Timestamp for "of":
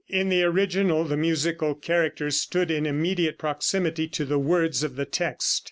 4.81-4.95